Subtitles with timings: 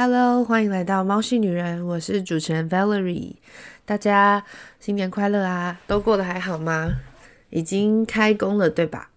[0.00, 3.32] Hello，欢迎来到猫系女人，我是主持人 Valerie。
[3.84, 4.44] 大家
[4.78, 5.80] 新年快乐啊！
[5.88, 7.00] 都过得还好吗？
[7.50, 9.10] 已经开工了，对吧？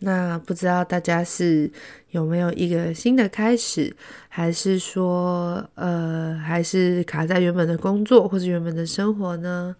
[0.00, 1.70] 那不知道大家是
[2.10, 3.94] 有没有一个新的开始，
[4.28, 9.76] 还是说，呃，还是卡在原本的工作或者原本的生活呢？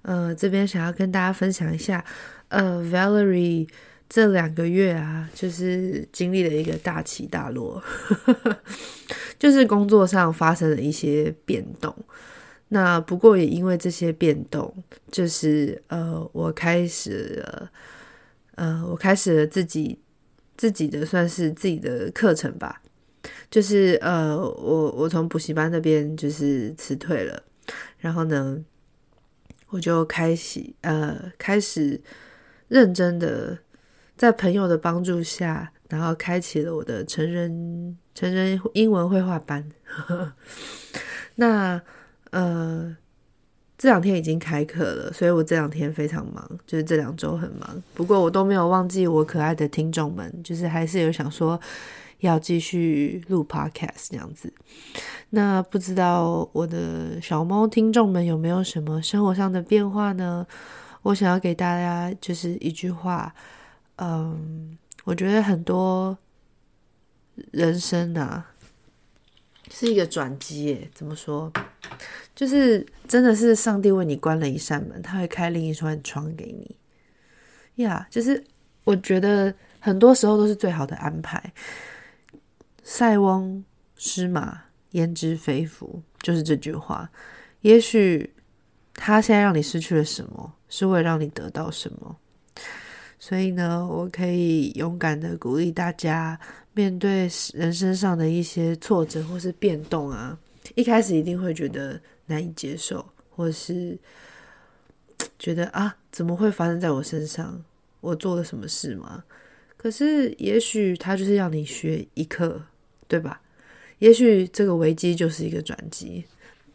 [0.00, 2.02] 呃，这边想要跟大家分享一下，
[2.48, 3.68] 呃，Valerie。
[4.14, 7.82] 这两个月啊，就是经历了一个大起大落，
[9.40, 11.96] 就是工作上发生了一些变动。
[12.68, 14.70] 那不过也因为这些变动，
[15.10, 17.70] 就是呃，我开始了，
[18.56, 19.98] 呃，我开始了自己
[20.58, 22.82] 自己的算是自己的课程吧。
[23.50, 27.42] 就是呃，我我从补习班那边就是辞退了，
[27.96, 28.62] 然后呢，
[29.68, 31.98] 我就开始呃开始
[32.68, 33.58] 认真的。
[34.22, 39.68] 在朋友的帮助下，然后开启了我的成人成人英文绘画班。
[41.34, 41.82] 那
[42.30, 42.96] 呃，
[43.76, 47.82] 这两天已经开课了，所以我这两天非常忙，就是这两周很忙。
[47.94, 51.60] 不过我都没有忘记我可爱的听众们，就是还是有想说
[52.20, 54.54] 要继续录 podcast 这样子。
[55.30, 60.46] 那不知道我的小猫听众们有没有什么生活上的变化呢？
[61.02, 63.34] 我想要给大家就是一句话。
[63.96, 66.16] 嗯，我觉得很多
[67.50, 68.54] 人生啊
[69.70, 70.90] 是一个转机耶。
[70.94, 71.52] 怎么说？
[72.34, 76.76] 就是真的是上帝为你关了一扇门，他会开另一扇窗给你。
[77.82, 78.42] 呀、就是
[78.84, 81.52] 我觉得很多时候都是最好的安排。
[82.82, 83.64] 塞翁
[83.96, 87.10] 失马，焉知非福，就是这句话。
[87.60, 88.34] 也许
[88.94, 92.16] 他现在让你失去了什么，是为了让你得到什么。
[93.22, 96.36] 所以呢，我可以勇敢的鼓励大家，
[96.74, 100.36] 面对人生上的一些挫折或是变动啊，
[100.74, 103.96] 一开始一定会觉得难以接受，或是
[105.38, 107.62] 觉得啊，怎么会发生在我身上？
[108.00, 109.22] 我做了什么事吗？
[109.76, 112.60] 可是，也许他就是要你学一课，
[113.06, 113.40] 对吧？
[114.00, 116.24] 也许这个危机就是一个转机。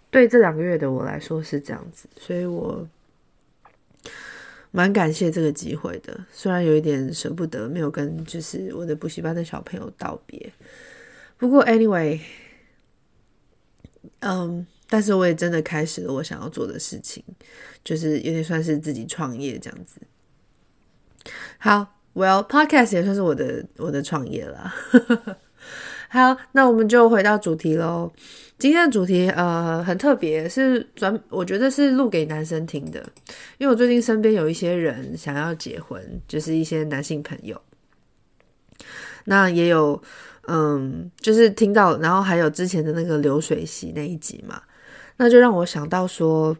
[0.09, 2.87] 对这两个月的我来说是这样子，所以我。
[4.71, 10.51] 蛮感谢这个机会的，虽然有一点舍不得，没有跟就是我的补习班的小朋友道别。
[11.37, 12.19] 不过，anyway，
[14.19, 17.23] 嗯，但是我也真的开始了我想要做的事情，
[17.83, 20.01] 就是有点算是自己创业这样子。
[21.57, 24.73] 好，Well，Podcast 也算是我的我的创业了。
[26.09, 28.11] 好，那我们就回到主题喽。
[28.59, 32.99] 今天的主题呃很特别，是专我觉得是录给男生听的，
[33.59, 37.61] 因为我最近身边有一些人想要结婚，就是一些男性朋友，
[39.25, 40.01] 那也有
[40.47, 44.63] 嗯，就是听到，然后还有之前的那个流水席那一集嘛，
[45.17, 46.57] 那就让我想到说，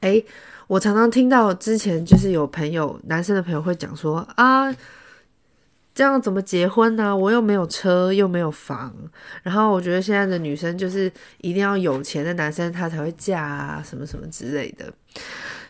[0.00, 0.24] 诶，
[0.66, 4.74] 我常常听到之前就是有朋友男生的朋友会讲说啊。
[5.94, 7.14] 这样怎么结婚呢？
[7.14, 8.94] 我又没有车，又没有房。
[9.42, 11.10] 然后我觉得现在的女生就是
[11.42, 14.92] 一定要有钱的男生，他才会嫁啊，什么什么之类的。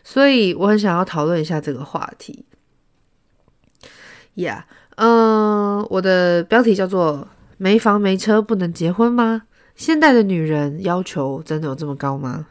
[0.03, 2.45] 所以我很想要讨论一下这个话题。
[4.35, 9.43] 呀嗯，我的标题叫做“没房没车不能结婚吗？
[9.75, 12.47] 现代的女人要求真的有这么高吗？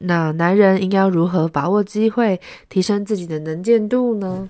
[0.00, 4.48] 那男人应该要如何把握机会，提升自己的能见度呢？”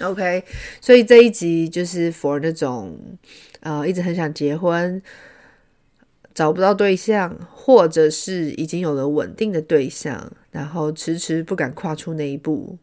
[0.00, 0.44] OK，
[0.80, 2.98] 所以这一集就是 for 那种
[3.60, 5.00] 呃一直很想结婚，
[6.34, 12.76] 找不到对象，或者是已经有了稳定的对象，然后迟迟不敢跨出那一步。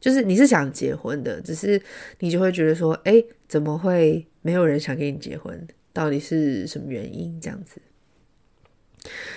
[0.00, 1.80] 就是你是想结婚的，只是
[2.18, 5.68] 你就会觉得说，诶，怎么会没有人想跟你结婚？
[5.92, 7.38] 到底是什么原因？
[7.40, 7.80] 这样子。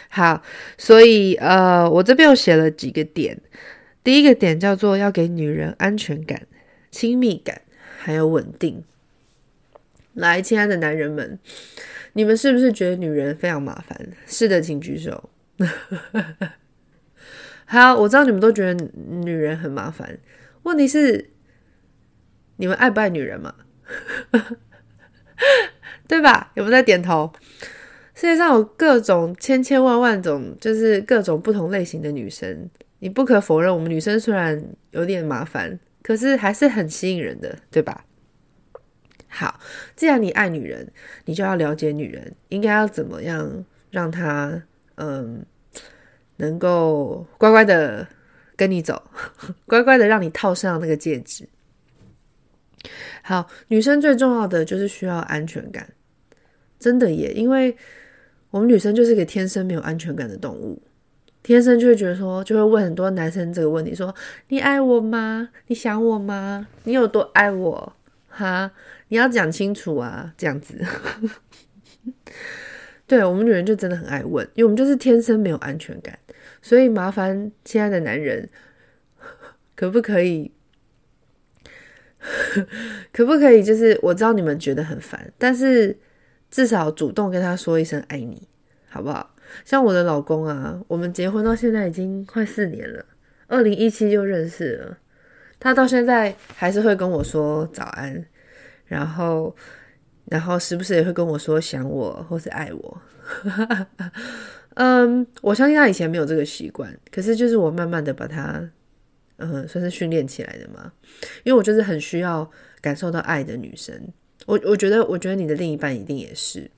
[0.10, 0.42] 好，
[0.78, 3.40] 所以呃，我这边有写了几个点。
[4.04, 6.48] 第一个点叫做要给女人安全感。
[6.94, 7.64] 亲密感
[7.98, 8.84] 还有稳定。
[10.14, 11.40] 来，亲爱的男人们，
[12.14, 14.00] 你们是不是觉得女人非常麻烦？
[14.28, 15.32] 是的，请举手。
[17.66, 20.20] 好，我知道你们都觉得女人很麻烦。
[20.62, 21.32] 问题是，
[22.58, 23.56] 你们爱不爱女人嘛？
[26.08, 26.52] 对吧？
[26.54, 27.34] 有没有在点头？
[28.14, 32.70] 世界上有各种千千万万种，就是各种不同类型的女生。
[33.00, 35.80] 你不可否认，我们女生虽然有点麻烦。
[36.04, 38.06] 可是还是很吸引人的，对吧？
[39.30, 39.60] 好，
[39.96, 40.92] 既然你爱女人，
[41.26, 44.62] 你就要了解女人应该要怎么样让她
[44.96, 45.44] 嗯，
[46.38, 48.08] 能够乖乖的
[48.56, 49.02] 跟你走，
[49.66, 51.50] 乖乖的让你套上那个戒指。
[53.24, 55.94] 好，女生最重要的就是需要安全感，
[56.78, 57.76] 真的耶，因为
[58.52, 60.80] 我们女生就是个天生没有安全感的动物，
[61.44, 64.16] 天生就会觉得说，就会问很多男生这个问题：说
[64.48, 65.50] 你爱我吗？
[65.68, 66.66] 你想我吗？
[66.86, 67.94] 你有多爱我？
[68.30, 68.72] 哈，
[69.10, 70.84] 你要讲清楚啊，这样子。
[73.06, 76.18] 对，我们女人就真的很爱问，因为我们就是天生没有安全感，
[76.62, 78.50] 所以麻烦亲爱的男人，
[79.76, 80.52] 可不可以？
[83.12, 83.62] 可不可以？
[83.62, 85.98] 就是我知道你们觉得很烦，但是
[86.50, 88.48] 至少主动跟他说一声爱你，
[88.88, 89.33] 好不好？
[89.66, 93.06] 像我的老公啊，我们结婚到现在已经快四年了，
[93.48, 94.98] 二零一七就认识了，
[95.60, 98.26] 他到现在还是会跟我说早安，
[98.86, 99.56] 然后，
[100.26, 103.02] 然后时不时也会跟我说想我或是爱我。
[104.76, 108.70] 嗯，我相信他以前没有这个习惯，可是就是我慢慢的把他。
[109.38, 110.94] 嗯，算是训练起来的嘛，
[111.44, 113.94] 因为我就是很需要感受到爱的女生。
[114.46, 116.70] 我我觉得，我觉得你的另一半一定也是。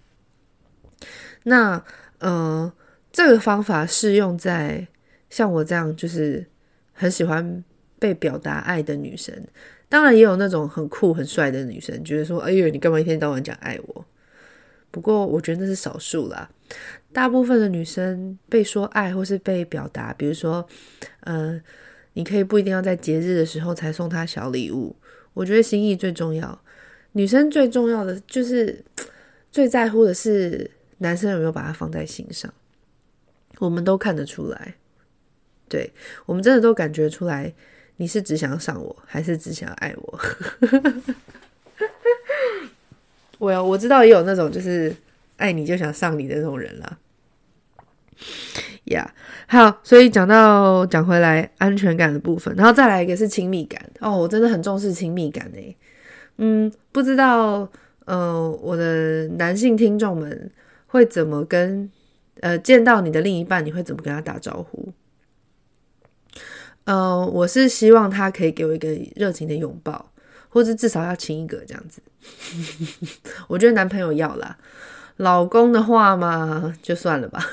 [1.43, 1.83] 那，
[2.19, 2.71] 呃，
[3.11, 4.87] 这个方法适用在
[5.29, 6.45] 像我这样就是
[6.93, 7.63] 很喜欢
[7.99, 9.33] 被表达爱的女生。
[9.87, 14.05] 当然，也有那种很酷很帅的女生，觉得说：“哎呦，你干嘛一天到晚讲爱我？”
[14.91, 16.49] 不过，我觉得那是少数啦。
[17.13, 20.67] 大部分的女生被说爱或是被表达，比如说，
[21.21, 21.61] 嗯、呃。
[22.17, 24.95] 你可以不一定要在节日的时候才送她小礼物，
[25.33, 26.57] 我觉得心意最重要。
[27.11, 28.81] 女生最重要的就是
[29.51, 32.51] 最在乎的是男生有没有把他放在心上，
[33.59, 34.75] 我们都看得出来，
[35.67, 35.91] 对，
[36.25, 37.53] 我们真的都感觉出来，
[37.97, 40.19] 你是只想要上我还是只想要爱我？
[43.37, 44.95] 我有我知道也有那种就是
[45.37, 46.97] 爱你就想上你的那种人啦。
[48.85, 49.13] 呀
[49.49, 49.71] ，yeah.
[49.71, 55.75] 好，所以讲到讲回来安全感的部分，然后再来一个是亲密感哦，我真的很重视亲密感诶。
[56.37, 57.69] 嗯，不知道
[58.05, 60.49] 呃我的男性听众们
[60.95, 61.91] 会怎么跟
[62.39, 64.93] 呃见到你的另一半，你会怎么跟他打招呼？
[66.85, 68.87] 呃，我是希望他可以给我一个
[69.17, 70.13] 热情的拥抱，
[70.47, 72.01] 或者至少要亲一个这样子。
[73.49, 74.57] 我觉得男朋友要啦，
[75.17, 77.45] 老公的话嘛就算了吧。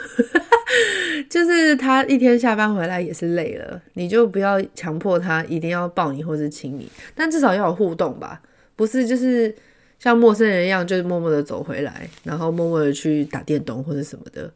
[1.29, 8.41] 就是他一天下班回来也是累了，你就不要强迫他一定要抱你或是亲你，但至少要有互动吧，
[8.77, 9.53] 不是就是
[10.03, 14.53] 像陌生人一样，就是默默的走回来，然后默默的去打电动或者什么的。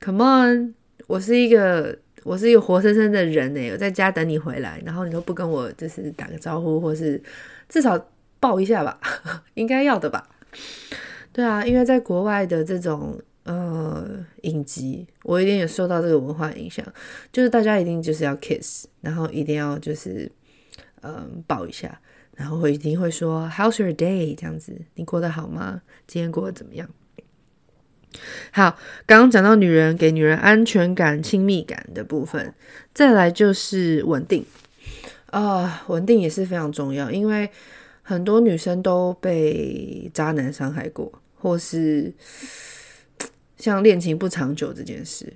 [0.00, 0.74] Come on，
[1.06, 7.22] 我是一个我是一个活生生的人诶，我在家等你回来，然后你都不跟我就是打个招呼，或是
[7.68, 7.96] 至少
[8.40, 8.98] 抱一下吧，
[9.54, 10.28] 应该要的吧？
[11.32, 13.16] 对啊，因为在国外的这种。
[13.48, 14.04] 呃，
[14.42, 16.84] 影集我一定也受到这个文化影响，
[17.32, 20.28] 就是大家一定就是要 kiss，然后一定要就是
[21.02, 21.96] 嗯、抱一下，
[22.36, 25.82] 然后会一定会说 How's your day 这样子，你过得好吗？
[26.06, 26.88] 今天过得怎么样？
[28.52, 32.54] 好，刚刚讲到女人给女人安全感、亲密感的部分，
[32.94, 34.46] 再来就是稳定
[35.32, 37.50] 啊，稳定也是非常重要，因为
[38.02, 42.14] 很多女生都被渣男伤害过，或是。
[43.58, 45.32] 像恋情不长久这件事，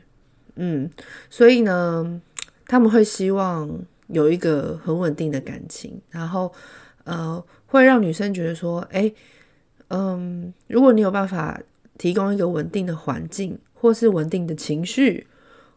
[0.56, 0.90] 嗯，
[1.30, 2.20] 所以呢，
[2.66, 3.66] 他们会希望
[4.08, 6.52] 有一个很稳定的感情，然后
[7.04, 9.14] 呃，会让女生觉得说，诶，
[9.88, 11.60] 嗯，如果你有办法
[11.98, 15.26] 提供一个稳定的环境，或是稳定的情绪，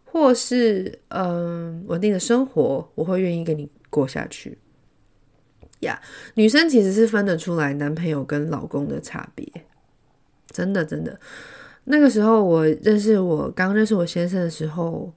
[0.06, 4.58] 或是嗯稳定的生活，我会愿意跟你过下去。
[5.80, 6.02] 呀，
[6.36, 9.46] 女生其实是分得出来男朋友跟老公的差别，
[10.50, 11.20] 真的真的。
[11.86, 15.12] 那个时候，我认识我刚认识我先生的时候，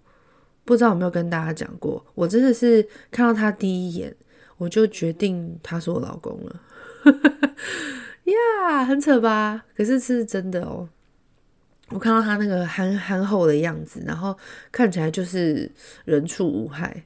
[0.65, 4.13] 不知道有没有跟大家讲过，我真的是看到他第一眼，
[4.59, 6.61] 我就决定他是我老公了。
[8.25, 9.65] 呀， yeah, 很扯吧？
[9.77, 10.89] 可是是真的哦。
[11.91, 14.37] 我看到他那个憨憨厚的样子，然后
[14.73, 15.71] 看起来就是
[16.05, 17.05] 人畜无害。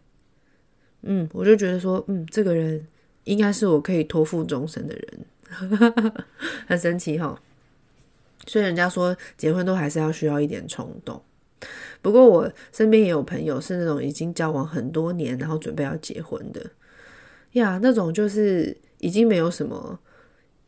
[1.03, 2.87] 嗯，我就觉得说，嗯，这个人
[3.25, 5.25] 应该是我可以托付终身的人，
[6.67, 7.39] 很神奇哈、哦。
[8.47, 11.23] 所以人家说结婚都还是要需要一点冲动。
[12.01, 16.65] 不过我身边也有朋友是那种已经交往很多年，然后准备要结婚的
[17.53, 19.99] 呀，那种就是已经没有什么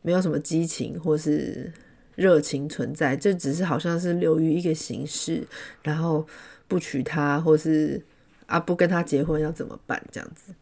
[0.01, 1.71] 没有什么激情或是
[2.15, 5.47] 热情存在，这只是好像是流于一个形式，
[5.83, 6.27] 然后
[6.67, 8.01] 不娶她或是
[8.45, 10.53] 啊不跟他结婚要怎么办这样子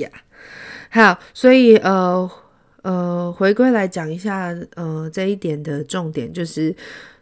[0.00, 0.10] 呀？
[0.90, 2.30] 好，所以呃。
[2.82, 6.72] 呃，回归来讲一下，呃，这一点的重点就是，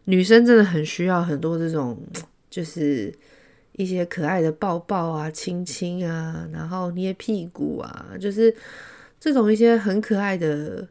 [0.05, 1.99] 女生真的很需要很多这种，
[2.51, 3.11] 就是
[3.75, 8.55] 一些可爱的抱抱啊、亲亲啊，然后捏屁股啊，就是
[9.21, 10.89] 这种一些很可爱的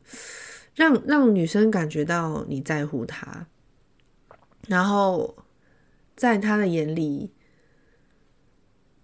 [0.76, 3.48] 让让女生感觉到你在乎她，
[4.68, 5.36] 然后
[6.16, 7.32] 在她的眼里，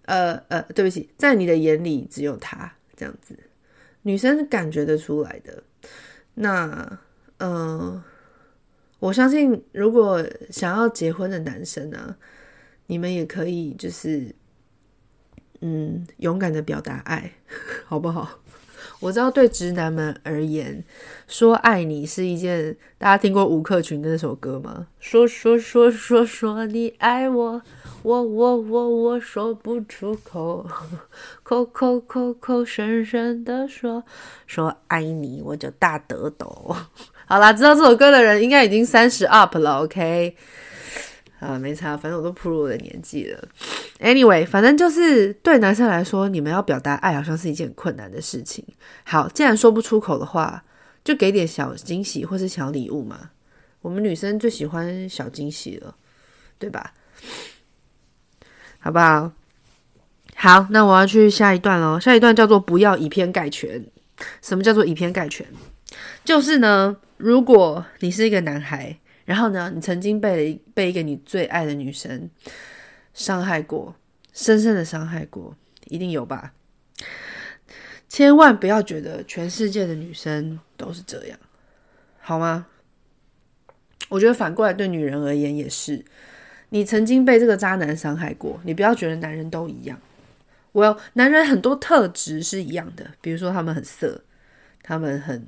[0.06, 3.38] 呃呃，对不起，在你的眼里只有她这样子，
[4.02, 5.62] 女生感觉得出来的。
[6.34, 6.98] 那，
[7.38, 8.04] 嗯、呃，
[8.98, 12.16] 我相信，如果想要结婚的男生呢、
[12.90, 14.34] 你们也可以就是，
[15.60, 17.34] 嗯，勇敢的表达爱，
[17.86, 18.40] 好不好？
[18.98, 20.82] 我知道，对直男们而言，
[21.28, 22.76] 说爱你是一件。
[22.98, 24.88] 大家听过吴克群的那首歌吗？
[24.98, 27.62] 说说说说说你爱我，
[28.02, 30.68] 我我我我说不出口，
[31.44, 34.02] 口口口口声声的说
[34.48, 36.74] 说爱你，我就大得抖。
[37.26, 40.34] 好啦，知道这首歌的人应该已经三十 up 了，OK。
[41.40, 43.48] 啊，没差，反正我都步入我的年纪了。
[43.98, 48.62] Anyway，反正就是对男生来说，你们要表达爱好像是一件很困难的事情。
[49.04, 50.62] 好，既然说不出口的话，
[51.02, 53.30] 就给点小惊喜或是小礼物嘛。
[53.80, 55.96] 我们女生最喜欢小惊喜了，
[56.58, 56.92] 对吧？
[58.78, 59.32] 好不好？
[60.36, 61.98] 好，那我要去下一段喽。
[61.98, 63.82] 下一段叫做“不要以偏概全”。
[64.42, 65.46] 什么叫做以偏概全？
[66.22, 68.99] 就是呢，如果你是一个男孩。
[69.30, 72.28] 然后呢，你曾经被被一个你最爱的女生
[73.14, 73.94] 伤害过，
[74.32, 76.52] 深深的伤害过，一定有吧？
[78.08, 81.38] 千万不要觉得全世界的女生都是这样，
[82.18, 82.66] 好吗？
[84.08, 86.04] 我觉得反过来对女人而言也是，
[86.70, 89.96] 你曾经被这个渣男伤害过，你不要觉得男人都一样。
[90.72, 94.24] 我有男人很多特质是一样的，比如说他们很色，
[94.82, 95.46] 他们很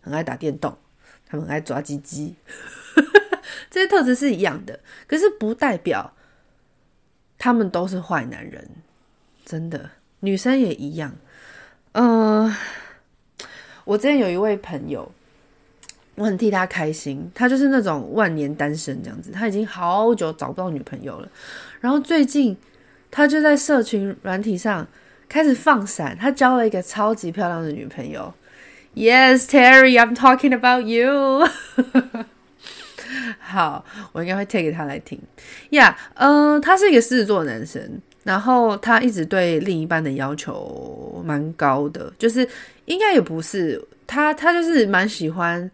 [0.00, 0.76] 很爱打电动，
[1.28, 2.34] 他们很爱抓鸡鸡。
[3.70, 6.12] 这些特质是一样的，可是不代表
[7.38, 8.68] 他们都是坏男人，
[9.44, 9.90] 真的，
[10.20, 11.14] 女生也一样。
[11.92, 12.54] 嗯、
[13.84, 15.12] 我之前有一位朋友，
[16.14, 21.28] 我很替他开心，他就是那种万年单身这样子，他已经好久找不到女朋友了，
[21.80, 22.56] 然后最近
[23.10, 24.86] 他就在社群软体上
[25.28, 28.32] 开始放闪，他交了一个超级漂亮的女朋友。
[28.94, 31.48] Yes, Terry, I'm talking about you.
[33.38, 35.20] 好，我应该会贴给他来听。
[35.70, 37.80] 呀，嗯，他是一个狮子座男生，
[38.24, 42.48] 然后他一直对另一半的要求蛮高的，就是
[42.86, 45.70] 应该也不是他，他就是蛮喜欢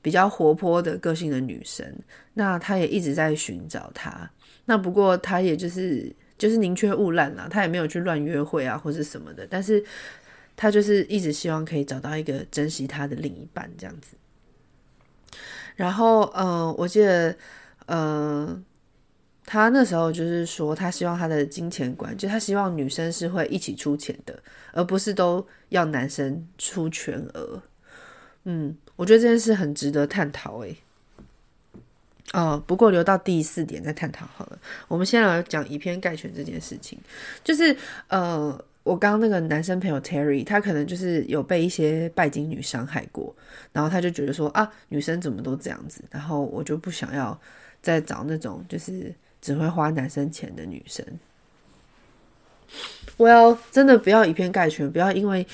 [0.00, 1.86] 比较活泼的个性的女生。
[2.34, 4.30] 那他也一直在寻找他，
[4.64, 9.84] 那不过他也就是就是宁缺毋滥啦，他也没有去乱约会啊或是什么的，但是
[10.56, 14.16] 他就是一直希望可以找到一个珍惜他的另一半这样子。
[15.76, 17.34] 然后，嗯、我记得，
[17.86, 18.64] 嗯、
[19.44, 27.62] 他那时候就是说，他希望他的金钱观，就他希望女生是会一起出钱的，而不是都要男生出全额。
[28.44, 30.58] 嗯，我觉得这件事很值得探讨。
[30.58, 30.76] 诶，
[32.32, 34.58] 哦，不过留到第四点再探讨好了。
[34.88, 36.98] 我们先来讲以偏概全这件事情，
[37.42, 37.76] 就是，
[38.08, 38.64] 呃。
[38.84, 43.34] 我刚刚那个男生朋友 Terry，他可能就是有被一些拜金女伤害过，
[43.72, 47.38] 然后他就觉得说啊，女生怎么都这样子，然后我就不想要
[47.80, 51.04] 再找那种就是只会花男生钱的女生。
[53.16, 55.46] 我要真的不要以偏概全，不要因为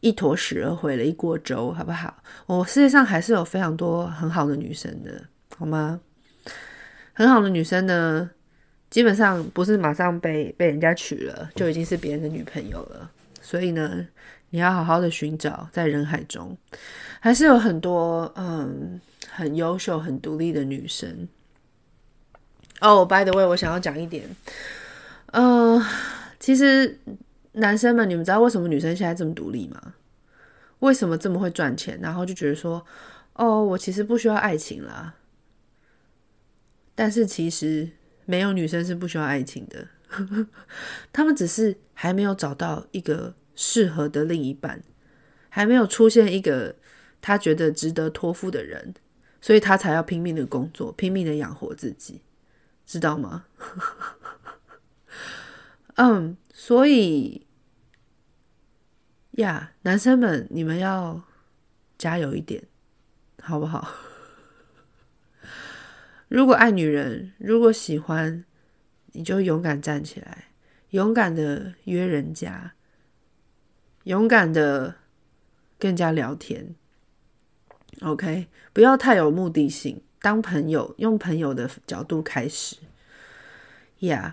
[0.00, 2.22] 一坨屎而毁了一锅粥，好不好？
[2.46, 5.24] 我世界上还是有非常多很好的女生的，
[5.56, 6.00] 好吗？
[7.14, 8.28] 很好的女生呢。
[8.94, 13.10] 基本上不是马上被被人家娶了，就已经是别人的女朋友了。
[13.42, 14.06] 所以呢，
[14.50, 16.56] 你要好好的寻找，在人海中，
[17.18, 21.26] 还是有很多嗯很优秀、很独立的女生。
[22.80, 24.28] 哦，oh，by the way，我想要讲一点，
[25.32, 25.84] 嗯、
[26.38, 26.96] 其实
[27.54, 29.94] 男生们，你们知道为什么女生现在这么独立吗？
[30.78, 31.98] 为什么这么会赚钱？
[32.00, 32.86] 然后就觉得说，
[33.32, 35.14] 哦，我其实不需要爱情啦。
[36.94, 37.88] 但是其实。
[38.26, 39.88] 没有女生是不需要爱情的，
[41.12, 44.82] 他们只是还没有找到一个适合的另一半，
[45.48, 46.76] 还没有出现一个
[47.20, 48.94] 他觉得值得托付的人，
[49.40, 52.22] 所以他才要拼命的工作，拼命的养活自己，
[52.86, 53.44] 知道吗？
[55.96, 57.46] 嗯，所以
[59.32, 61.22] 呀，男生们，你们要
[61.96, 62.64] 加油一点，
[63.42, 63.88] 好不好？
[66.28, 68.44] 如果爱女人，如果喜欢，
[69.12, 70.46] 你就勇敢站起来，
[70.90, 72.72] 勇敢的约人家，
[74.04, 74.96] 勇敢的
[75.78, 76.74] 跟人家聊天。
[78.00, 82.76] OK，不要太有目的性，当朋友，用朋友的角度开始。
[84.00, 84.32] yeah，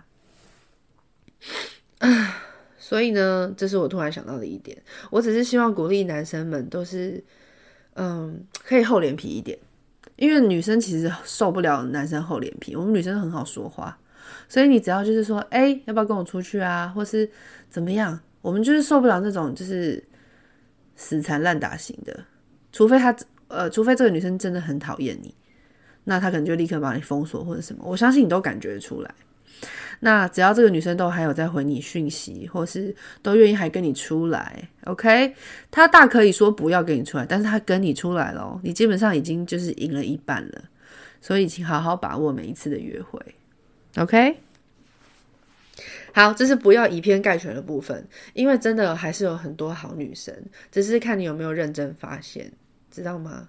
[2.79, 4.81] 所以呢，这是我突然想到的一点。
[5.11, 7.23] 我只是希望鼓励男生们都是，
[7.93, 9.57] 嗯，可以厚脸皮一点，
[10.21, 13.97] 因为女生其实受不了男生厚脸皮，我们女生很好说话，
[14.47, 17.27] 所以你只要就是说，哎，要不要跟我出去啊，或是
[17.71, 20.03] 怎么样，我们就是受不了那种就是
[20.95, 22.23] 死缠烂打型的，
[22.71, 23.15] 除非他
[23.47, 25.33] 呃，除非这个女生真的很讨厌你，
[26.03, 29.11] 那他可能就立刻把你封锁或者什么，我相信你都感觉出来。
[30.03, 35.31] 那只要这个女生都还有在回你讯息，或是都愿意还跟你出来，OK，
[35.69, 40.63] 她大可以说不要跟你出来，但是她跟你出来了，你基本上已经就是赢了一半了，
[41.21, 43.19] 所以请好好把握每一次的约会
[43.97, 44.35] ，OK。
[46.13, 48.03] 好，这是不要以偏概全的部分，
[48.33, 50.35] 因为真的还是有很多好女生，
[50.71, 52.51] 只是看你有没有认真发现，
[52.89, 53.47] 知道吗？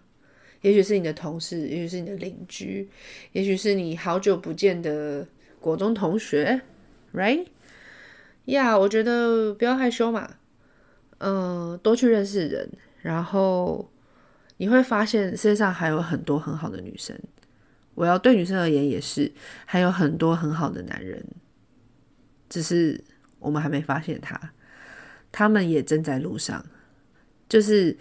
[0.60, 2.86] 也许是你的同事，也许是你的邻居，
[3.32, 5.26] 也许是你好久不见的。
[5.62, 6.60] 国中同学
[7.14, 7.46] ，right？
[8.46, 10.28] 呀、我觉得不要害羞嘛，
[11.18, 12.68] 嗯、多去认识人，
[13.00, 13.88] 然后
[14.56, 17.16] 你会发现世界上还有很多很好的女生。
[17.94, 19.30] 我要对女生而言也是，
[19.64, 21.24] 还有很多很好的男人，
[22.48, 23.00] 只是
[23.38, 24.52] 我们还没发现他，
[25.30, 26.66] 他们也正在路上，
[27.48, 27.96] 就是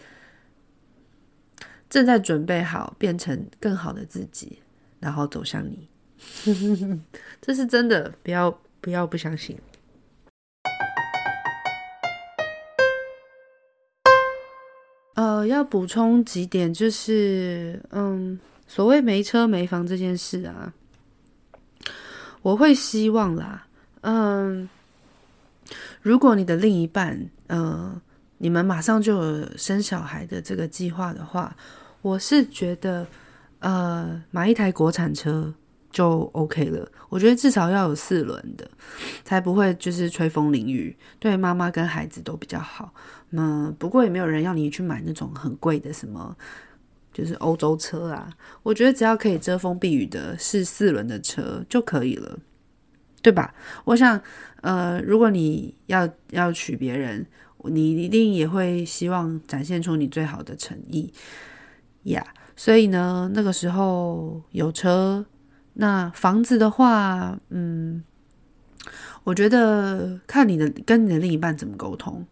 [1.87, 4.63] 正在准备好变成更好的自己，
[4.99, 5.90] 然后走向你。
[7.41, 9.57] 这是真的，不要不要不相信。
[15.15, 20.73] 呃，要补充几点，就是嗯，所谓没车没房这件事啊，
[22.41, 23.67] 我会希望啦，
[24.01, 24.67] 嗯，
[26.01, 27.99] 如果你的另一半，嗯、
[28.37, 31.55] 你们马上就有生小孩的这个计划的话，
[32.01, 33.05] 我是觉得，
[33.59, 35.53] 呃，买一台国产车。
[35.91, 38.65] 就 OK 了，我觉得至少要有四轮的，
[39.25, 42.93] 才不会就是吹风淋雨，对妈妈跟孩子都比较好。
[43.31, 46.35] 那不过也没有人要你去买那种很贵的什么，
[47.13, 48.29] 就是欧洲车啊。
[48.63, 52.39] 我觉得只要可以遮风避雨的，是四轮的车就可以了，
[53.21, 53.53] 对吧？
[53.83, 54.21] 我想，
[54.61, 57.25] 呃，如果你要要娶别人，
[57.65, 61.11] 你一定也会希望展现出你最好的诚意
[62.03, 62.25] 呀。
[62.55, 65.25] 所以呢，那个时候有车。
[65.81, 68.03] 那房子的话，嗯，
[69.23, 72.23] 我觉得看你的跟你的另一半怎么沟通，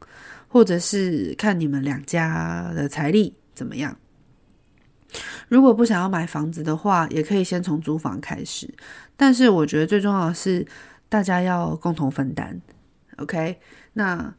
[0.48, 3.98] 或者是看你们两家的财力怎么样。
[5.48, 8.72] 如果不想要买房子的话，也可以先从租房开始。
[9.18, 10.64] 但是我觉得最重要的是
[11.10, 12.62] 大家要共同分担。
[13.18, 13.60] OK，
[13.94, 14.32] 那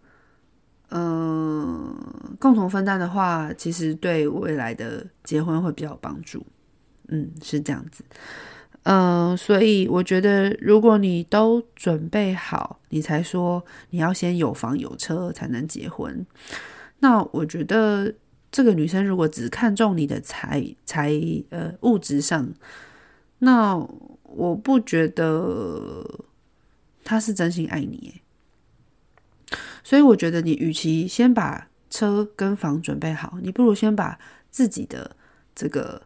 [0.90, 1.96] 嗯，
[2.38, 6.46] 共同分担的话，其实对未来的结婚会比较有帮助。
[7.08, 8.04] 嗯，是这样子。
[8.84, 16.26] 嗯、所以我觉得，如果你都准备好，你才说你要先有房有车才能结婚。
[17.00, 18.14] 那我觉得，
[18.50, 21.12] 这个女生如果只看重你的财财
[21.50, 22.52] 呃物质上，
[23.40, 23.76] 那
[24.22, 26.24] 我不觉得
[27.04, 28.22] 她是真心爱你。
[29.84, 34.18] 所以我觉得，你与其先把车跟房准备好，你不如先把
[34.50, 35.14] 自己的
[35.54, 36.02] 这个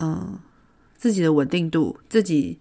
[0.00, 0.40] 嗯。
[1.04, 2.58] 自己的稳定度，自己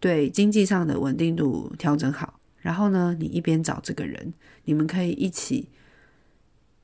[0.00, 5.68] 对经济上的稳定度调整好，然后呢，你一边找这个人，你们可以一起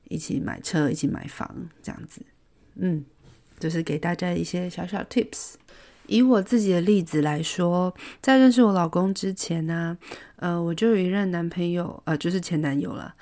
[0.07, 2.21] 一起买车，一起买房，这样子。
[2.75, 3.03] 嗯，
[3.59, 5.55] 就是给大家一些小小 tips。
[6.07, 9.97] 以我自己的例子来说，在认识我老公之前呢，
[10.37, 13.13] 呃，我就有一任男朋友，呃，就是前男友了。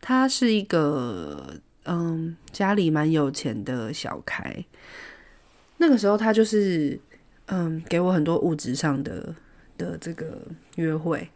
[0.00, 4.64] 他是一个嗯，家里蛮有钱的小开。
[5.82, 6.96] 那个时候他就是，
[7.46, 9.34] 嗯，给我很多物质上的
[9.76, 11.28] 的这个约会，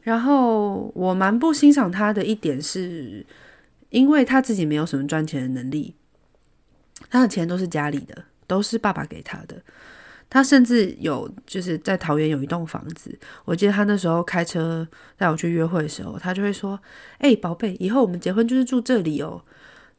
[0.00, 3.26] 然后我蛮不欣赏他的一点是，
[3.90, 5.94] 因为他自己没有什么赚钱的能力，
[7.10, 9.62] 他的钱都是家里的，都是爸爸给他的。
[10.30, 16.80] 他甚至有就是在桃园有一栋房子，我记得他那时候开车带我去约会的时候，他就会说
[17.20, 19.44] ：“哎，宝贝，以后我们结婚就是住这里哦。”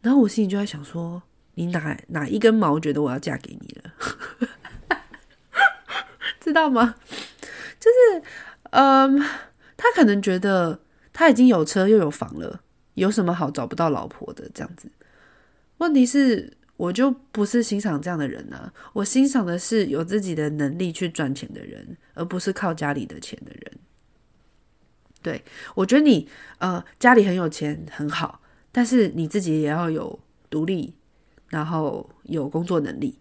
[0.01, 1.21] 然后我心里就在想说。
[1.55, 3.93] 你哪哪一根毛觉得我要嫁给你了？
[6.39, 6.95] 知道吗？
[7.79, 8.23] 就是，
[8.69, 9.19] 嗯，
[9.75, 10.79] 他可能觉得
[11.11, 12.61] 他已经有车又有房了，
[12.93, 14.91] 有什么好找不到老婆的这样子？
[15.77, 18.71] 问题是，我就不是欣赏这样的人啊！
[18.93, 23.71] 我欣赏的是有自己的能力去赚钱的人，而不是靠家里的钱的人。
[25.23, 28.41] 对，我觉得你呃家里很有钱很好，
[28.71, 30.93] 但是你自己也要有独立。
[31.49, 33.19] 然后有工作能力，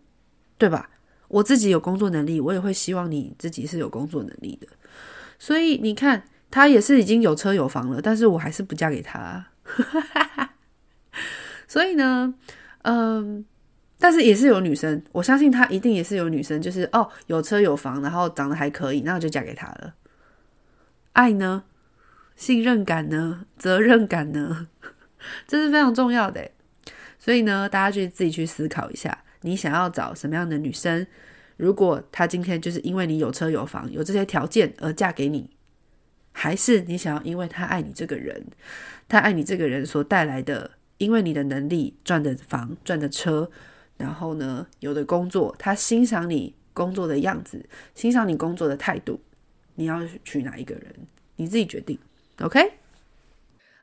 [0.59, 0.91] 对吧？
[1.29, 4.69] 我自己有工作能力，我也会希望你自己是有工作能力的。
[5.39, 9.47] 所以你看，他也是已经有车有房了，但是我还是不嫁给他。
[11.67, 12.33] 所以呢，
[12.83, 13.45] 嗯，
[13.99, 19.95] 但是也是有女生，我相信他一定也是有女生，就是哦，有车有房，然后长得还可以，那我就嫁给他了。
[21.15, 21.65] 爱呢？
[22.37, 23.47] 信任感呢？
[23.59, 24.69] 责任感呢？
[25.49, 26.51] 这是非常重要的。
[27.25, 31.07] 所以呢，大家就自己去思考一下，你想要找什么样的女生？
[31.57, 35.49] 如果她今天就是因为你有车有房有这些条件而嫁给你，
[36.33, 38.49] 还是你想要因为她爱你这个人，
[39.09, 43.51] 她爱你这个人所带来的，因为你的能力赚的房赚的车。
[43.97, 49.19] 然后呢，有的工作，她欣赏你工作的样子，欣赏你工作的态度，
[49.77, 50.95] 你要娶哪一个人，
[51.37, 51.99] 你自己决定。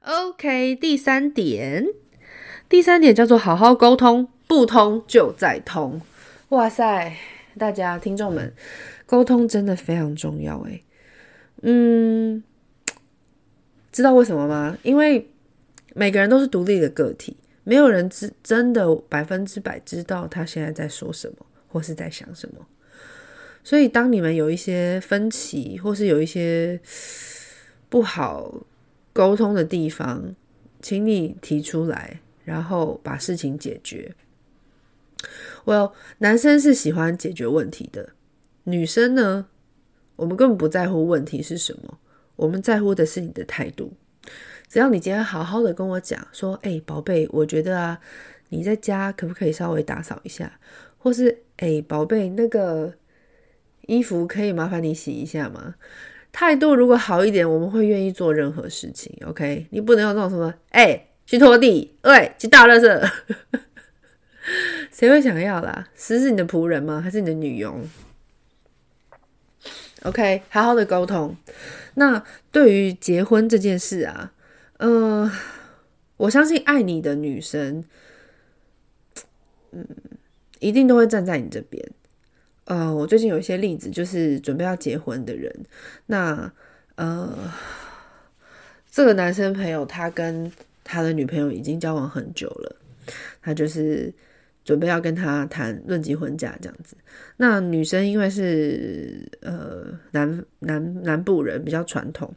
[0.02, 1.88] OK，OK，第三点，
[2.72, 6.02] 第三点叫做好好沟通，不通就再通。
[6.50, 7.14] 哇塞，
[7.58, 8.54] 大家听众们，
[9.06, 10.82] 沟通真的非常重要诶。
[11.64, 12.42] 嗯，
[13.92, 14.78] 知道为什么吗？
[14.84, 15.30] 因为
[15.94, 17.36] 每个人都是独立的个体。
[17.66, 22.66] 没有人知真的百分之百知道他现在在说什么，或是在想什么。
[23.66, 26.80] 所以，当你们有一些分歧，或是有一些
[27.90, 28.64] 不好
[29.12, 30.34] 沟通的地方，
[30.82, 34.16] 请你提出来，然后把事情解决。
[35.66, 38.10] Well，男生是喜欢解决问题的，
[38.64, 39.48] 女生呢，
[40.16, 42.00] 我们根本不在乎问题是什么，
[42.36, 43.94] 我们在乎的是你的态度。
[44.68, 48.00] 只要你今天好好的跟我讲说，哎、宝贝，我觉得啊，
[48.50, 50.60] 你在家可不可以稍微打扫一下？
[50.98, 52.94] 或是，哎、宝贝，那个
[53.88, 55.76] 衣服可以麻烦你洗一下吗？
[56.32, 59.14] 态度如果好一点，我们会愿意做任何事情。
[59.26, 63.12] OK，你不能有那种什么，哎、去拖地，喂，去倒垃圾，
[64.92, 65.88] 谁会想要啦？
[65.96, 67.00] 是是你的仆人吗？
[67.00, 67.88] 还是你的女佣
[70.02, 71.38] ？OK，好好的沟通。
[71.94, 74.34] 那对于结婚这件事啊。
[74.80, 75.32] 嗯、
[76.18, 77.86] 我相信爱你的女生，
[79.72, 79.88] 嗯，
[80.60, 81.92] 一定都会站在你这边。
[82.66, 85.66] 呃，我最近有一些例子，就是准备要结婚的人，
[86.08, 86.52] 那
[86.96, 87.54] 呃，
[88.92, 90.52] 这个男生朋友他跟
[90.84, 92.76] 他的女朋友已经交往很久了，
[93.42, 94.14] 他就是
[94.64, 96.96] 准备要跟他谈论及婚嫁这样子。
[97.38, 102.34] 那女生因为是呃南南南部人，比较传统。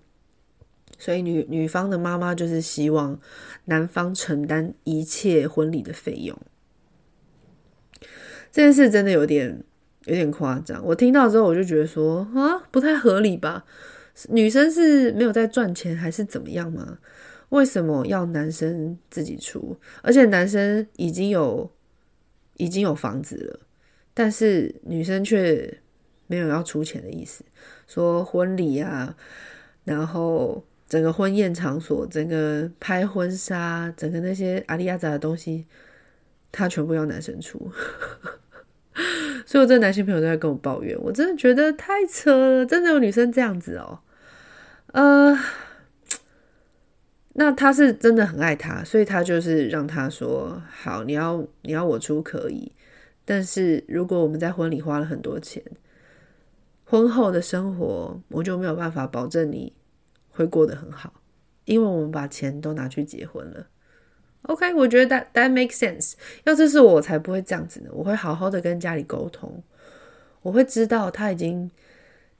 [0.97, 3.19] 所以女女方的妈妈就是希望
[3.65, 6.39] 男方承担一切婚礼的费用，
[8.53, 9.61] 这件事真的有点
[10.05, 10.83] 有点夸张。
[10.87, 13.65] 我听到之后我就觉得说啊，不太合理吧？
[14.29, 16.99] 女生是没有在赚钱还是怎么样吗？
[17.55, 19.77] 为什么要男生自己出？
[20.03, 21.71] 而且男生已经有
[22.57, 23.61] 已经有房子了，
[24.13, 25.79] 但是女生却
[26.27, 27.45] 没有要出钱的意思，
[27.87, 29.17] 说婚礼啊，
[29.85, 30.65] 然后。
[30.87, 35.67] 整个婚宴场所，整个拍婚纱，整个那些阿里亚杂的东西，
[36.53, 37.73] 他全部要男生出，
[39.45, 44.01] 所以我这男性朋友都在跟我抱怨，我真的觉得太扯了，真的有女生这样子哦，
[44.93, 45.37] 呃，
[47.35, 52.73] 那他是真的很爱他，所以他就是让他说好，你要你要我出可以，
[53.25, 55.63] 但是如果我们在婚礼花了很多钱，
[56.85, 59.73] 婚后的生活我就没有办法保证你。
[60.37, 61.13] 会过得很好，
[61.65, 63.69] 因为我们把钱都拿去结婚了。
[64.43, 66.15] OK，我觉得 that that makes sense。
[66.43, 67.91] 要这是我，我才不会这样子呢。
[67.93, 69.63] 我会好好的跟家里沟通，
[70.43, 71.71] 我会知道他已经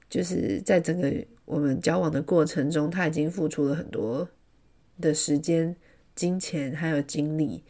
[0.09, 1.09] 就是在整个
[1.45, 4.27] 我们交往的过程中，他已经付出了很多
[4.99, 5.75] 的时间、
[6.15, 7.63] 金钱还有精力。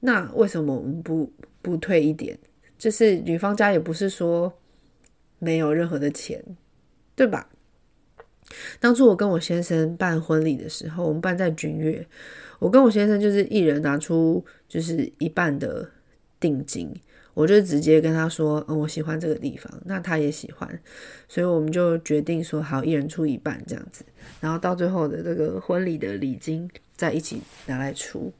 [0.00, 2.38] 那为什么我们不不退一点？
[2.76, 4.52] 就是女方家也不是说
[5.38, 6.44] 没有任何的钱，
[7.14, 7.48] 对吧？
[8.78, 12.06] 当初我跟我先生办婚礼的时候，我们办在君悦，
[12.58, 15.88] 我跟我先生就是一人拿出就是一半的
[16.38, 16.94] 定金，
[17.34, 20.80] 我就直接跟他说，嗯，我喜欢这个地方，那他也喜欢，
[21.28, 24.04] 所以我们就决定说好，一人出一半这样子，
[24.40, 28.32] 然后到最后的这个婚礼的礼金再一起拿来出。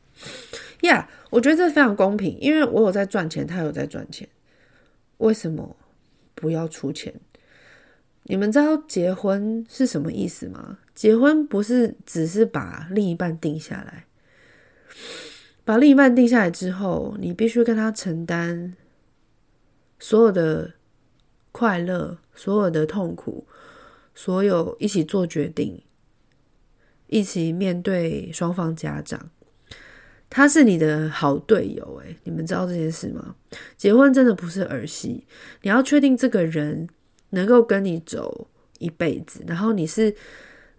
[0.83, 4.29] 呀，yeah，我觉得这非常公平，因为我有在赚钱，他有在赚钱，
[5.19, 5.77] 为什么
[6.37, 7.13] 不要出钱？
[8.27, 10.79] 你们知道结婚是什么意思吗？
[10.95, 14.05] 结婚不是只是把另一半定下来，
[15.65, 18.73] 把另一半定下来之后，你必须跟他承担
[19.99, 20.75] 所有的
[21.53, 23.47] 快乐、所有的痛苦、
[24.15, 25.83] 所有一起做决定、
[27.07, 29.31] 一起面对双方家长。
[30.29, 33.37] 他是你的好队友，诶，你们知道这件事吗？
[33.77, 35.27] 结婚真的不是儿戏，
[35.63, 36.89] 你要确定这个人。
[37.31, 38.47] 能够跟你走
[38.79, 40.15] 一辈子，然后你是，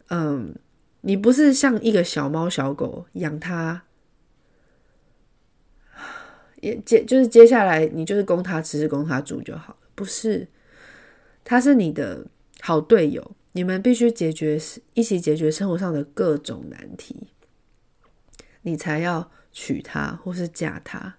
[0.08, 0.56] 嗯，
[1.02, 3.84] 你不是像一个小猫小狗养它，
[6.86, 10.48] 接就是接下来你就是供他吃，供他住就好了，不是？
[11.44, 12.26] 他是你的
[12.62, 14.60] 好队友，你们必须解决
[14.96, 17.28] 一起解决生活上的各种难题，
[18.64, 21.18] 你才要娶她或是嫁他。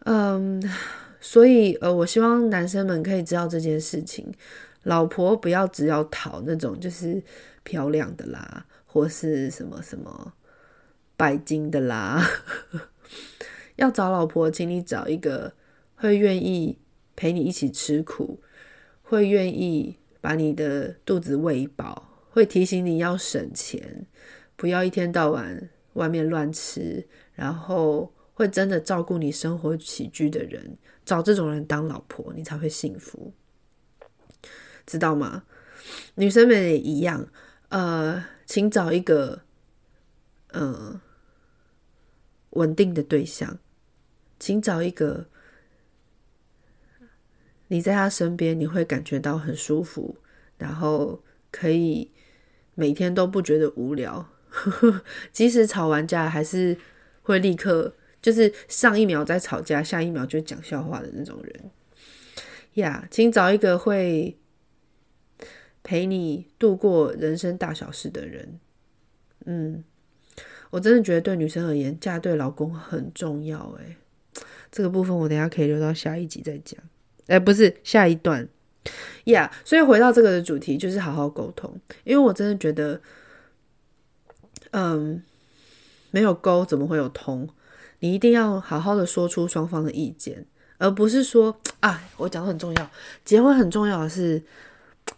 [0.00, 0.62] 嗯，
[1.20, 4.32] 所以呃，我希望男生们可以知道这件事情，
[4.82, 7.22] 老婆不要只要讨那种就是
[7.62, 10.32] 漂亮的啦，或是什么什么
[11.16, 12.24] 拜金的啦，
[13.76, 15.54] 要找老婆，请你找一个
[15.94, 16.78] 会愿意
[17.14, 18.40] 陪你一起吃苦。
[19.08, 24.04] 会愿意把你的肚子喂饱，会提醒你要省钱，
[24.56, 33.32] 不要一天到晚外面乱吃，然后会真的照顾你生活起居的人，找这种人当老婆，你才会幸福，
[34.84, 35.44] 知道吗？
[36.16, 37.28] 女生们也一样，
[37.68, 39.42] 呃，请找一个，
[40.48, 41.00] 呃，
[42.50, 43.56] 稳定的对象，
[44.38, 45.26] 请找一个。
[47.68, 50.18] 你在他身边，你会感觉到很舒服，
[50.56, 51.20] 然后
[51.50, 52.12] 可以
[52.76, 54.30] 每天都不觉得无聊，
[55.32, 56.78] 即使吵完架，还是
[57.22, 61.70] 会立刻就是上一秒在吵架，下一秒就讲笑话的那种人。
[62.74, 64.38] 呀、请找一个会
[65.82, 68.60] 陪你度过人生大小事的人。
[69.46, 69.82] 嗯，
[70.70, 73.72] 我真的觉得对女生而言，嫁对老公很重要。
[73.80, 73.96] 诶，
[74.76, 76.78] 这个部分我等下可以留到下一集再讲。
[77.28, 78.46] 哎，不是下一段
[79.24, 83.00] 呀，yeah, 所以回到这个的主题就是好好沟通，因为我真的觉得，
[84.72, 85.22] 嗯，
[86.10, 87.48] 没有沟怎么会有通？
[88.00, 90.44] 你一定要好好的说出双方的意见，
[90.76, 92.90] 而不是说啊，我讲的很重要，
[93.24, 94.42] 结婚很重要的是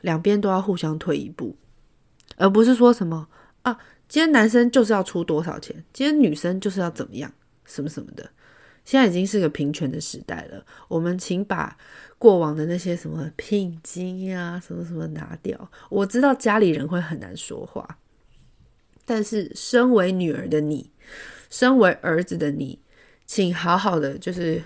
[0.03, 1.57] 两边都要互相退一步，
[2.37, 3.27] 而不是说什么
[3.63, 3.77] 啊，
[4.09, 7.33] 今天男生就是要出多少钱，今天女生就是要怎么样，
[7.65, 8.31] 什么什么的。
[8.89, 11.77] 现在已经是个平权的时代了，我们请把
[12.17, 15.71] 过往的那些什么聘金啊、什么什么拿掉。
[15.91, 17.99] 我知道家里人会很难说话，
[19.05, 20.91] 但是身为女儿的你，
[21.51, 22.79] 身为儿子的你，
[23.27, 24.65] 请好好的，就是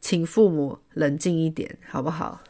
[0.00, 2.42] 请父母冷静一点，好不好？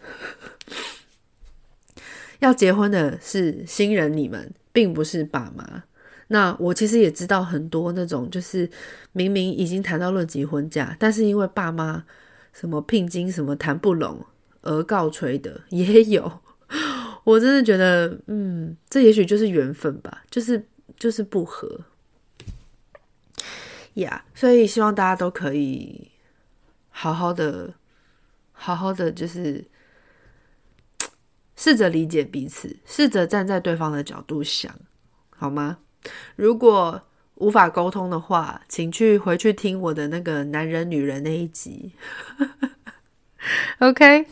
[2.39, 5.83] 要结婚的是新人，你们并不是爸妈。
[6.33, 8.71] 那我其实也知道很多那种，就是
[9.11, 12.05] 明明已经谈到论及婚嫁，但是因为爸妈
[12.53, 14.25] 什么聘金什么谈不拢
[14.63, 16.41] 而告吹的也有。
[17.25, 20.65] 我真的觉得，嗯，这也许就是缘分吧，就是
[20.97, 21.81] 就是不合
[23.95, 24.25] 呀。
[24.33, 26.13] 所以希望大家都可以
[26.91, 27.75] 好好的、
[28.53, 29.65] 好好的，就是
[31.57, 34.73] 试着理解彼此，试着站在对方的角度想，
[35.31, 35.79] 好吗？
[36.37, 37.03] 如果
[37.37, 41.93] 无法沟通的话，请去回去听我的那个男人女人那一集。
[43.81, 44.27] OK，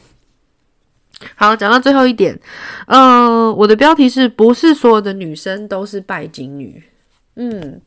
[1.34, 2.38] 好，讲到最后一点，
[2.86, 6.82] 嗯、呃，我的标题是不是所有的女生都是拜金女？
[7.36, 7.80] 嗯，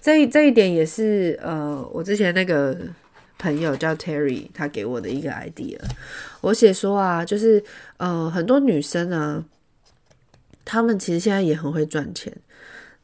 [0.00, 2.76] 这这一点也是呃，我之前那个
[3.38, 5.78] 朋友叫 Terry，他给我的一个 idea。
[6.40, 7.62] 我写说啊，就是
[7.98, 9.44] 呃，很多女生呢，
[10.64, 12.32] 她们其实现在也很会赚钱。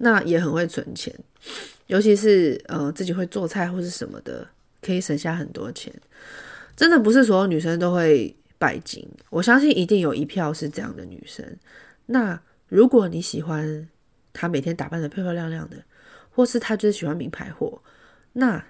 [0.04, 1.14] 那也很会存钱，
[1.86, 4.44] 尤其是呃自己会做菜或是什么的，
[4.80, 5.94] 可以省下很多钱。
[6.74, 11.56] 真的不是所有女生都会拜金，我相信一定有一票是这样的女生。
[12.06, 13.88] 那如果你喜欢
[14.32, 15.76] 她每天打扮得漂漂亮亮的，
[16.32, 17.80] 或是她就是喜欢名牌货，
[18.32, 18.64] 那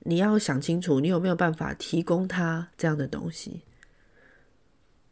[0.00, 3.60] 你要想清楚，你有没有办法提供她这样的东西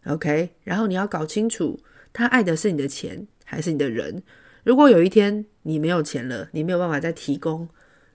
[0.07, 1.79] ？OK，然后你要搞清楚，
[2.13, 4.21] 她爱的是你的钱还是你的人。
[4.65, 7.69] 如果有一天你没有钱了，你没有办法再提供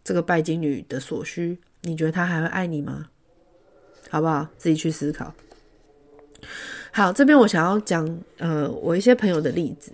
[0.03, 3.08] 这个拜金女的所需，你觉得她还会爱你吗？
[4.10, 4.47] 好不好？
[4.58, 5.34] 自己去思考。
[6.91, 9.91] 好，这边我想要讲，呃，我一些朋友的例子，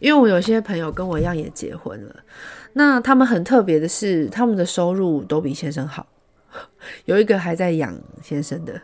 [0.00, 2.24] 因为我有些朋友跟我一样也结婚了，
[2.72, 6.08] 那他们很特别的是，他们的收入都比先生好，
[7.04, 8.80] 有一个还在养先生的，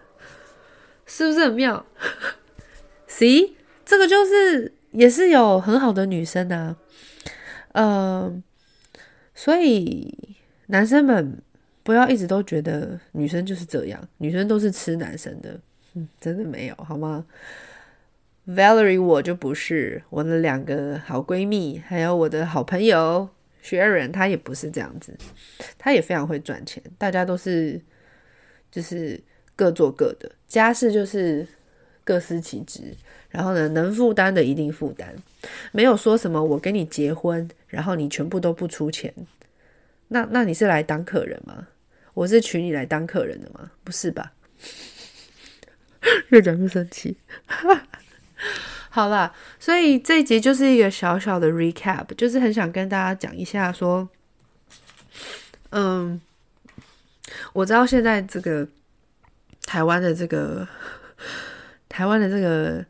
[1.07, 1.85] 是不是很妙？
[3.09, 6.77] See，这个就是也是有很好的女生啊。
[7.73, 8.43] 呃，
[9.35, 10.37] 所以
[10.69, 11.39] 男生们
[11.83, 15.61] 不要一直都觉得女生就是这样，女生都是吃男生的，
[15.93, 17.27] 嗯，真的没有好吗
[18.49, 23.29] ？Valerie 我就不是，我的两个好闺蜜，还有我的好朋友
[23.63, 25.15] Sharon，她也不是这样子，
[25.77, 27.79] 她也非常会赚钱，大家都是
[28.71, 29.21] 就是
[29.55, 31.47] 各做各的，家事就是
[32.03, 32.95] 各司其职。
[33.37, 35.15] 然后呢，能负担的一定负担，
[35.71, 39.13] 没有说什么我跟你结婚，然后你全部都不出钱。
[40.09, 41.69] 那那你是来当客人吗？
[42.15, 43.73] 我是娶你来当客人的吗？
[43.85, 44.33] 不是吧？
[46.31, 47.19] 越讲越生气。
[48.89, 54.09] 好啦，所以这一集就是一个小小的 recap，就是很想跟大家讲一下，说，
[55.73, 56.19] 嗯，
[57.53, 58.67] 我知道现在这个
[59.67, 60.67] 台湾的这个
[61.87, 62.83] 台湾的这个，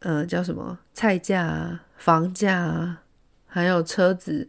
[0.00, 2.98] 呃，叫什么菜价、房价，
[3.46, 4.48] 还有车子，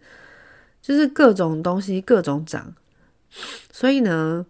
[0.81, 2.73] 就是各种东西各种涨，
[3.71, 4.45] 所以呢，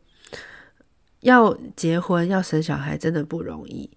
[1.22, 3.90] 要结婚要生小孩真的不容易。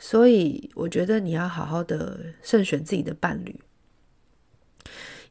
[0.00, 3.60] 所以我觉得你要好好的慎选自己的伴侣，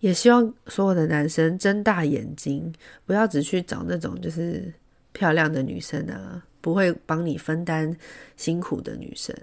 [0.01, 2.73] 也希望所有的男生睁大眼睛，
[3.05, 4.73] 不要只去找那种就是
[5.13, 7.95] 漂亮的女生啊，不会帮你分担
[8.35, 9.33] 辛苦的女生。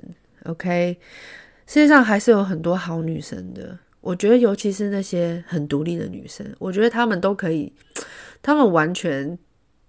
[0.44, 0.98] OK，
[1.66, 7.72] 世界上还是有很多好女生的，我觉得尤其是那些很独立的女生，我觉得她们都可以，
[8.42, 9.38] 她们完全，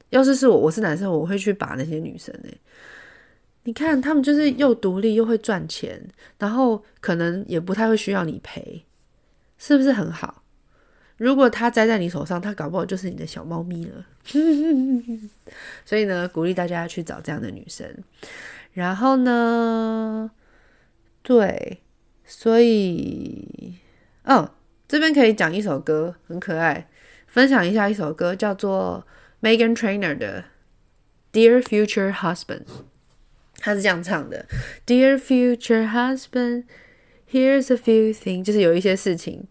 [0.09, 2.57] 要是是我，我是男生，我会去把那些女生欸
[3.63, 6.01] 你看，她们就是又独立又会赚钱，
[6.37, 8.85] 然后可能也不太会需要你陪，
[9.57, 10.43] 是不是很好？
[11.17, 14.05] 如果她栽在你手上，她搞不好就是你的小猫咪了。
[15.83, 17.87] 所以呢，鼓励大家去找这样的女生。
[18.71, 20.29] 然后呢，
[21.25, 21.81] 对，
[22.23, 23.79] 所以，
[24.25, 24.51] 哦，
[24.87, 26.87] 这边可以讲一首歌，很可爱，
[27.25, 29.07] 分享一下一首歌，叫做
[29.41, 30.45] Megan Trainer 的
[31.33, 32.65] 《Dear Future Husband》。
[33.57, 34.45] 他是这样唱的
[34.85, 36.65] ：“Dear future husband,
[37.31, 39.47] here's a few things，就是有一些事情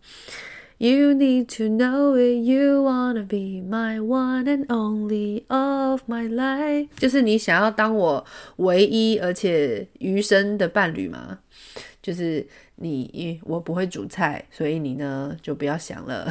[0.79, 2.45] ，You need to know it.
[2.45, 8.25] You wanna be my one and only of my life，就是你想要当我
[8.57, 11.39] 唯一而且余生的伴侣吗？
[12.03, 16.31] 就是你，我不会煮菜，所以你呢就不要想了。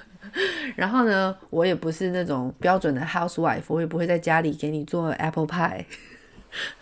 [0.76, 5.84] 然后呢，我也不是那种标准的 housewife，我也不会在家里给你做 apple pie。”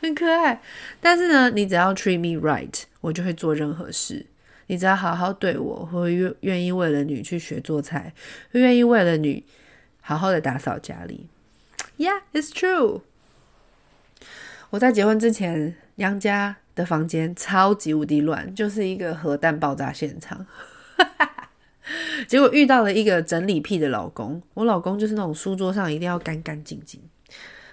[0.00, 0.62] 很可爱，
[1.00, 4.24] 但是呢，你只要 treat me right，我就会做任何事。
[4.68, 8.14] 你只要好好对我，会愿愿意为了你去学做菜，
[8.52, 9.44] 会愿意为了你
[10.00, 11.26] 好好的打扫家里。
[11.98, 13.02] Yeah, it's true。
[14.70, 20.46] 我在结婚之前，杨家的房间超级无敌乱，就是一个核弹爆炸现场。
[22.28, 27.00] 结果遇到了一个整理癖的老公，我老公就是那种书桌上一定要干干净净。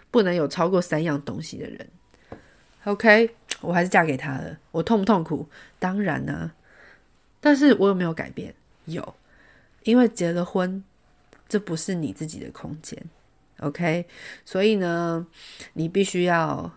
[0.10, 1.90] 不能有超过三样东西的人
[2.86, 4.58] ，OK，我还是嫁给他了。
[4.72, 5.50] 我痛不痛苦？
[5.78, 6.54] 当然呢、
[7.46, 8.56] 但是我有没有改变？
[8.86, 9.14] 有，
[9.84, 10.84] 因为结了婚，
[11.48, 13.00] 这不是你自己的空间
[13.60, 14.08] ，OK。
[14.44, 15.28] 所以呢，
[15.74, 16.72] 你必须要，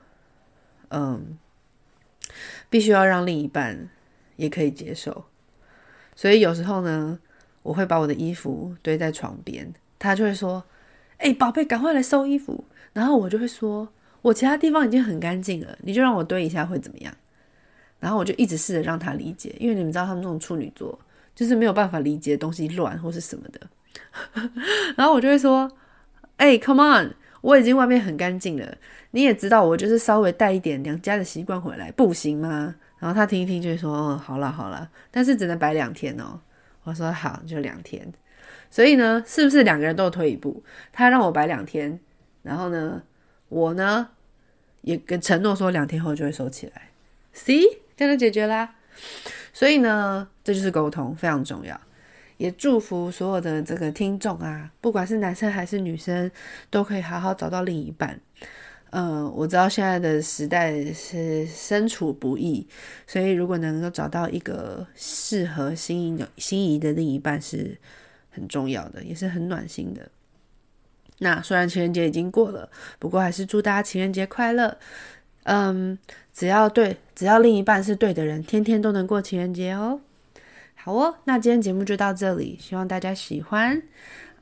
[0.90, 1.38] 嗯，
[2.68, 3.88] 必须要让另一半
[4.36, 5.24] 也可以接受。
[6.14, 7.18] 所以有时候呢，
[7.62, 10.62] 我会把我的衣服堆在床边，他就会说
[11.16, 13.88] ：“哎、宝贝，赶快来收衣服。”然后我就会说，
[14.20, 17.16] 我其他地方已经很干净了，你就让我堆一下会怎么样？
[18.00, 20.98] 然后我就一直试着让他理解，因为你们知道他们这种处女座
[21.34, 23.60] 就是没有办法理解东西乱或是什么的。
[24.96, 25.70] 然后我就会说，
[26.36, 28.76] 哎，come on，我已经外面很干净了，
[29.10, 32.74] 你也知道我就是稍微带一点娘家的习惯回来，不行吗？
[32.98, 36.40] 然后他听一听就会说，哦，好了好了，但是只能摆两天哦。
[36.84, 38.12] 我说好，就两天。
[38.70, 40.62] 所以呢，是不是两个人都有退一步？
[40.92, 41.98] 他让我摆两天。
[42.42, 43.02] 然后呢，
[43.48, 44.08] 我呢
[44.82, 46.90] 也跟承诺说两天后就会收起来。
[47.32, 47.62] C
[47.98, 48.76] 这样就解决啦。
[49.52, 51.78] 所以呢，这就是沟通非常重要。
[52.36, 56.30] 也祝福所有的这个听众啊，不管是男生还是女生，
[56.70, 58.20] 都可以好好找到另一半。
[58.90, 62.66] 嗯、我知道现在的时代是身处不易，
[63.06, 67.76] 所以如果能够找到一个适合心仪心仪的另一半是
[68.30, 70.08] 很重要的，也是很暖心的。
[71.18, 74.78] 那虽然情人节已经过了，不过还是祝大家情人节快乐。
[75.44, 75.98] 嗯，
[76.32, 80.00] 只要对，只要另一半是对的人，天天都能过情人节哦。
[80.74, 83.82] 好哦，那今天节目就到这里，希望大家喜欢。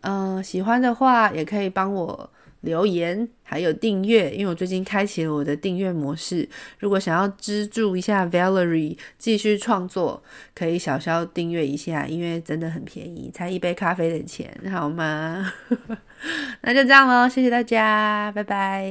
[0.01, 2.31] 嗯，喜欢的话也可以帮我。
[2.63, 6.49] 留言还有订阅，因为我最近开启了我的订阅模式。
[6.81, 10.21] 如果想要资助一下 Valerie 继续创作，
[10.53, 15.53] 可以小小订阅一下，因为真的很便宜，才一杯咖啡的钱，好吗？
[16.63, 18.91] 那就这样咯，谢谢大家，拜拜。